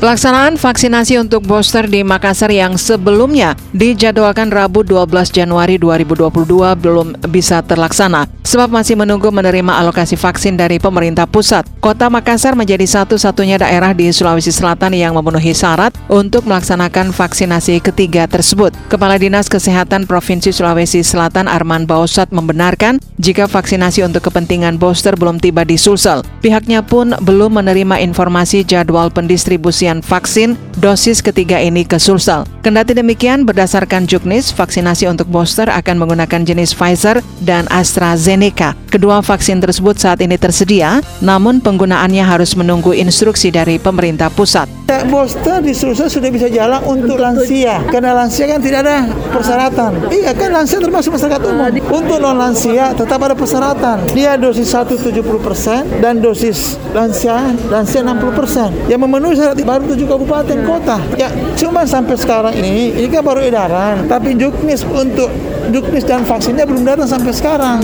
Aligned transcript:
Pelaksanaan 0.00 0.56
vaksinasi 0.56 1.20
untuk 1.20 1.44
booster 1.44 1.84
di 1.84 2.00
Makassar 2.00 2.48
yang 2.48 2.80
sebelumnya 2.80 3.52
dijadwalkan 3.76 4.48
Rabu 4.48 4.80
12 4.80 5.28
Januari 5.28 5.76
2022 5.76 6.40
belum 6.80 7.20
bisa 7.28 7.60
terlaksana 7.60 8.24
sebab 8.40 8.72
masih 8.72 8.96
menunggu 8.96 9.28
menerima 9.28 9.76
alokasi 9.76 10.16
vaksin 10.16 10.56
dari 10.56 10.80
pemerintah 10.80 11.28
pusat. 11.28 11.68
Kota 11.84 12.08
Makassar 12.08 12.56
menjadi 12.56 12.82
satu-satunya 12.82 13.60
daerah 13.60 13.92
di 13.92 14.08
Sulawesi 14.08 14.50
Selatan 14.50 14.96
yang 14.96 15.12
memenuhi 15.14 15.52
syarat 15.52 15.92
untuk 16.08 16.48
melaksanakan 16.48 17.12
vaksinasi 17.12 17.84
ketiga 17.84 18.24
tersebut. 18.24 18.72
Kepala 18.88 19.20
Dinas 19.20 19.52
Kesehatan 19.52 20.08
Provinsi 20.08 20.50
Sulawesi 20.50 21.04
Selatan 21.04 21.44
Arman 21.44 21.84
Bausat 21.84 22.32
membenarkan 22.32 22.98
jika 23.20 23.44
vaksinasi 23.44 24.00
untuk 24.00 24.32
kepentingan 24.32 24.80
booster 24.80 25.12
belum 25.12 25.38
tiba 25.38 25.68
di 25.68 25.76
Sulsel. 25.76 26.24
Pihaknya 26.40 26.80
pun 26.80 27.12
belum 27.20 27.60
menerima 27.60 28.00
informasi 28.00 28.64
jadwal 28.64 29.12
pendistribusian 29.12 29.89
pemberian 29.90 30.06
vaksin 30.06 30.54
dosis 30.78 31.18
ketiga 31.18 31.58
ini 31.58 31.82
ke 31.82 31.98
Sulsel. 31.98 32.46
Kendati 32.62 32.94
demikian, 32.94 33.42
berdasarkan 33.42 34.06
Juknis, 34.06 34.54
vaksinasi 34.54 35.10
untuk 35.10 35.26
booster 35.26 35.66
akan 35.66 35.98
menggunakan 35.98 36.46
jenis 36.46 36.70
Pfizer 36.70 37.18
dan 37.42 37.66
AstraZeneca. 37.74 38.78
Kedua 38.86 39.18
vaksin 39.18 39.58
tersebut 39.58 39.98
saat 39.98 40.22
ini 40.22 40.38
tersedia, 40.38 41.02
namun 41.18 41.58
penggunaannya 41.58 42.22
harus 42.22 42.54
menunggu 42.54 42.94
instruksi 42.94 43.50
dari 43.50 43.82
pemerintah 43.82 44.30
pusat. 44.30 44.70
Booster 45.06 45.62
di 45.62 45.70
Sulsel 45.70 46.10
sudah 46.10 46.30
bisa 46.34 46.50
jalan 46.50 46.82
untuk 46.82 47.16
lansia, 47.22 47.78
karena 47.94 48.10
lansia 48.10 48.50
kan 48.50 48.58
tidak 48.58 48.82
ada 48.82 49.06
persyaratan. 49.30 50.10
Iya 50.10 50.34
kan 50.34 50.50
lansia 50.50 50.82
termasuk 50.82 51.14
masyarakat 51.14 51.42
umum. 51.46 51.70
Untuk 51.94 52.18
non 52.18 52.34
lansia 52.34 52.90
tetap 52.90 53.22
ada 53.22 53.38
persyaratan. 53.38 54.10
Dia 54.10 54.34
dosis 54.34 54.66
1 54.74 54.98
70% 54.98 56.02
dan 56.02 56.18
dosis 56.18 56.74
lansia 56.90 57.54
lansia 57.70 58.02
60%. 58.02 58.90
Yang 58.90 59.00
memenuhi 59.06 59.34
syarat 59.38 59.58
baru 59.62 59.86
tujuh 59.94 60.06
kabupaten 60.10 60.58
kota. 60.66 60.98
Ya 61.14 61.30
cuma 61.54 61.86
sampai 61.86 62.18
sekarang 62.18 62.54
ini 62.58 62.96
ini 62.98 63.06
kan 63.06 63.22
baru 63.22 63.46
edaran, 63.46 64.10
tapi 64.10 64.34
juknis 64.34 64.82
untuk 64.88 65.30
juknis 65.70 66.02
dan 66.02 66.26
vaksinnya 66.26 66.66
belum 66.66 66.82
datang 66.82 67.06
sampai 67.06 67.30
sekarang. 67.30 67.78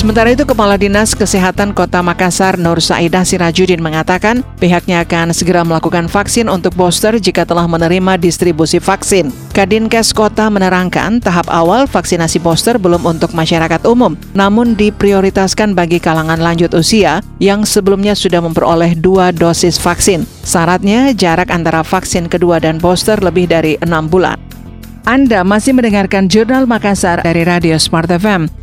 Sementara 0.00 0.32
itu, 0.32 0.48
Kepala 0.48 0.80
Dinas 0.80 1.12
Kesehatan 1.12 1.76
Kota 1.76 2.00
Makassar 2.00 2.56
Nur 2.56 2.80
Saidah 2.80 3.20
Sirajudin 3.20 3.84
mengatakan 3.84 4.40
pihaknya 4.56 5.04
akan 5.04 5.36
segera 5.36 5.60
melakukan 5.60 6.08
vaksin 6.08 6.48
untuk 6.48 6.72
booster 6.72 7.20
jika 7.20 7.44
telah 7.44 7.68
menerima 7.68 8.16
distribusi 8.16 8.80
vaksin. 8.80 9.28
Kadinkes 9.52 10.16
Kota 10.16 10.48
menerangkan 10.48 11.20
tahap 11.20 11.52
awal 11.52 11.84
vaksinasi 11.84 12.40
booster 12.40 12.80
belum 12.80 13.04
untuk 13.04 13.36
masyarakat 13.36 13.84
umum, 13.84 14.16
namun 14.32 14.72
diprioritaskan 14.72 15.76
bagi 15.76 16.00
kalangan 16.00 16.40
lanjut 16.40 16.72
usia 16.72 17.20
yang 17.36 17.68
sebelumnya 17.68 18.16
sudah 18.16 18.40
memperoleh 18.40 18.96
dua 18.96 19.36
dosis 19.36 19.76
vaksin. 19.76 20.24
Syaratnya 20.48 21.12
jarak 21.12 21.52
antara 21.52 21.84
vaksin 21.84 22.24
kedua 22.24 22.56
dan 22.56 22.80
booster 22.80 23.20
lebih 23.20 23.52
dari 23.52 23.76
enam 23.84 24.08
bulan. 24.08 24.40
Anda 25.04 25.44
masih 25.44 25.76
mendengarkan 25.76 26.32
Jurnal 26.32 26.64
Makassar 26.64 27.20
dari 27.20 27.44
Radio 27.44 27.76
Smart 27.76 28.08
FM. 28.08 28.59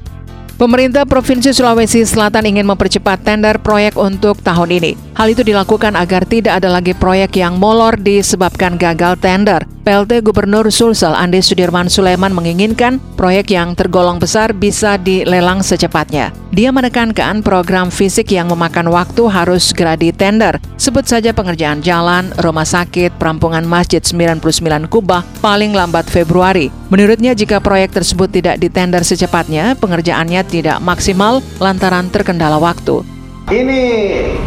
Pemerintah 0.57 1.05
Provinsi 1.05 1.53
Sulawesi 1.53 2.01
Selatan 2.01 2.49
ingin 2.49 2.65
mempercepat 2.65 3.21
tender 3.21 3.61
proyek 3.61 3.93
untuk 3.93 4.41
tahun 4.41 4.81
ini. 4.81 4.97
Hal 5.13 5.29
itu 5.29 5.45
dilakukan 5.45 5.93
agar 5.93 6.25
tidak 6.25 6.57
ada 6.57 6.73
lagi 6.73 6.97
proyek 6.97 7.37
yang 7.37 7.61
molor 7.61 7.93
disebabkan 7.93 8.73
gagal 8.73 9.21
tender. 9.21 9.61
PLT 9.85 10.25
Gubernur 10.25 10.65
Sulsel 10.73 11.13
Andi 11.13 11.45
Sudirman 11.45 11.93
Sulaiman 11.93 12.33
menginginkan 12.33 12.97
proyek 13.13 13.53
yang 13.53 13.77
tergolong 13.77 14.17
besar 14.17 14.49
bisa 14.49 14.97
dilelang 14.97 15.61
secepatnya. 15.61 16.33
Dia 16.57 16.73
menekankan 16.73 17.45
program 17.45 17.93
fisik 17.93 18.33
yang 18.33 18.49
memakan 18.49 18.89
waktu 18.89 19.29
harus 19.29 19.69
segera 19.69 19.93
ditender. 19.93 20.57
Sebut 20.73 21.05
saja 21.05 21.29
pengerjaan 21.29 21.85
jalan, 21.85 22.33
rumah 22.41 22.65
sakit, 22.65 23.13
perampungan 23.21 23.61
masjid 23.61 24.01
99 24.01 24.89
kubah 24.89 25.21
paling 25.37 25.77
lambat 25.77 26.09
Februari. 26.09 26.73
Menurutnya 26.89 27.37
jika 27.37 27.61
proyek 27.61 27.93
tersebut 27.93 28.33
tidak 28.33 28.57
ditender 28.57 29.05
secepatnya, 29.05 29.77
pengerjaannya 29.77 30.41
tidak 30.49 30.81
maksimal 30.81 31.45
lantaran 31.61 32.09
terkendala 32.09 32.57
waktu. 32.57 33.05
Ini 33.47 33.79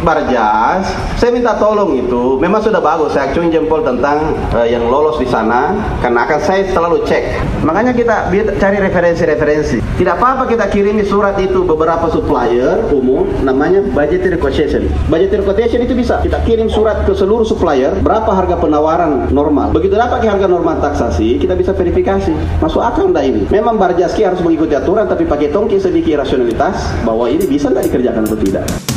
Barjas, 0.05 0.85
saya 1.17 1.33
minta 1.33 1.57
tolong 1.57 1.97
itu, 1.97 2.37
memang 2.37 2.61
sudah 2.61 2.77
bagus, 2.77 3.17
saya 3.17 3.33
acung 3.33 3.49
jempol 3.49 3.81
tentang 3.81 4.37
uh, 4.53 4.61
yang 4.61 4.85
lolos 4.93 5.17
di 5.17 5.25
sana, 5.25 5.73
karena 6.05 6.21
akan 6.29 6.37
saya 6.37 6.69
selalu 6.69 7.01
cek. 7.09 7.41
Makanya 7.65 7.97
kita 7.97 8.29
cari 8.61 8.77
referensi-referensi. 8.77 9.81
Tidak 9.81 10.21
apa-apa 10.21 10.45
kita 10.45 10.69
kirimi 10.69 11.01
surat 11.01 11.33
itu 11.41 11.65
beberapa 11.65 12.13
supplier 12.13 12.77
umum, 12.93 13.25
namanya 13.41 13.81
budget 13.89 14.21
quotation. 14.37 14.85
Budget 15.09 15.49
quotation 15.49 15.81
itu 15.81 15.97
bisa 15.97 16.21
kita 16.21 16.37
kirim 16.45 16.69
surat 16.69 17.01
ke 17.01 17.17
seluruh 17.17 17.41
supplier, 17.41 17.97
berapa 18.05 18.29
harga 18.29 18.61
penawaran 18.61 19.33
normal. 19.33 19.73
Begitu 19.73 19.97
dapat 19.97 20.29
harga 20.29 20.45
normal 20.45 20.77
taksasi, 20.77 21.41
kita 21.41 21.57
bisa 21.57 21.73
verifikasi. 21.73 22.37
Masuk 22.61 22.85
akal 22.85 23.09
enggak 23.09 23.25
ini? 23.25 23.49
Memang 23.49 23.81
Barjaski 23.81 24.29
harus 24.29 24.45
mengikuti 24.45 24.77
aturan, 24.77 25.09
tapi 25.09 25.25
pakai 25.25 25.49
tongki 25.49 25.81
sedikit 25.81 26.21
rasionalitas 26.21 26.85
bahwa 27.01 27.25
ini 27.25 27.49
bisa 27.49 27.65
nggak 27.73 27.89
dikerjakan 27.89 28.29
atau 28.29 28.37
tidak. 28.37 28.90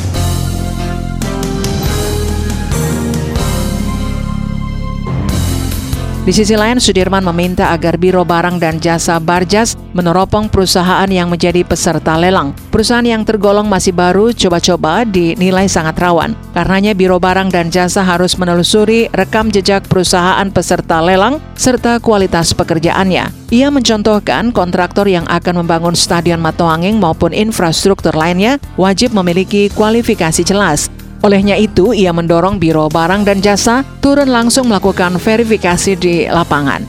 Di 6.25 6.33
sisi 6.33 6.57
lain, 6.57 6.81
Sudirman 6.81 7.21
meminta 7.21 7.69
agar 7.69 8.01
Biro 8.01 8.25
Barang 8.25 8.57
dan 8.57 8.81
Jasa 8.81 9.21
Barjas 9.21 9.77
meneropong 9.93 10.49
perusahaan 10.49 11.05
yang 11.05 11.29
menjadi 11.29 11.61
peserta 11.69 12.17
lelang. 12.17 12.57
Perusahaan 12.73 13.05
yang 13.05 13.29
tergolong 13.29 13.69
masih 13.69 13.93
baru 13.93 14.33
coba-coba 14.33 15.05
dinilai 15.05 15.69
sangat 15.69 16.01
rawan. 16.01 16.33
Karenanya 16.57 16.97
Biro 16.97 17.21
Barang 17.21 17.53
dan 17.53 17.69
Jasa 17.69 18.01
harus 18.01 18.41
menelusuri 18.41 19.13
rekam 19.13 19.53
jejak 19.53 19.85
perusahaan 19.85 20.49
peserta 20.49 21.05
lelang 21.05 21.45
serta 21.61 22.01
kualitas 22.01 22.57
pekerjaannya. 22.57 23.29
Ia 23.53 23.69
mencontohkan 23.69 24.49
kontraktor 24.49 25.05
yang 25.05 25.29
akan 25.29 25.61
membangun 25.61 25.93
stadion 25.93 26.41
Matoanging 26.41 26.97
maupun 26.97 27.37
infrastruktur 27.37 28.17
lainnya 28.17 28.57
wajib 28.81 29.13
memiliki 29.13 29.69
kualifikasi 29.77 30.41
jelas 30.41 30.89
Olehnya 31.25 31.57
itu, 31.57 31.97
ia 31.97 32.13
mendorong 32.13 32.61
Biro 32.61 32.93
Barang 32.93 33.25
dan 33.25 33.41
Jasa 33.41 33.81
turun 34.05 34.29
langsung 34.29 34.69
melakukan 34.69 35.17
verifikasi 35.17 35.97
di 35.97 36.29
lapangan. 36.29 36.85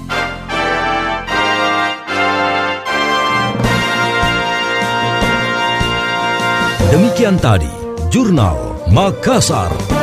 Demikian 6.91 7.39
tadi, 7.39 7.71
Jurnal 8.11 8.75
Makassar. 8.91 9.94